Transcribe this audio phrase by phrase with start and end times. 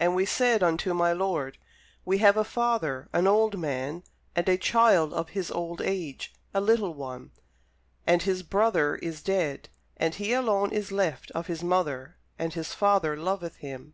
[0.00, 1.58] And we said unto my lord,
[2.06, 4.02] We have a father, an old man,
[4.34, 7.32] and a child of his old age, a little one;
[8.06, 9.68] and his brother is dead,
[9.98, 13.92] and he alone is left of his mother, and his father loveth him.